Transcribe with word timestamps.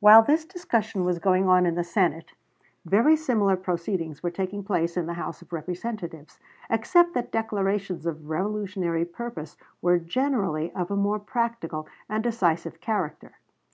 While 0.00 0.22
this 0.22 0.46
discussion 0.46 1.04
was 1.04 1.18
going 1.18 1.46
on 1.46 1.66
in 1.66 1.74
the 1.74 1.84
Senate, 1.84 2.32
very 2.86 3.14
similar 3.16 3.54
proceedings 3.54 4.22
were 4.22 4.30
taking 4.30 4.64
place 4.64 4.96
in 4.96 5.04
the 5.04 5.12
House 5.12 5.42
of 5.42 5.52
Representatives, 5.52 6.38
except 6.70 7.12
that 7.12 7.30
declarations 7.30 8.06
of 8.06 8.30
revolutionary 8.30 9.04
purpose 9.04 9.58
were 9.82 9.98
generally 9.98 10.72
of 10.72 10.90
a 10.90 10.96
more 10.96 11.18
practical 11.18 11.86
and 12.08 12.24
decisive 12.24 12.80
character. 12.80 13.34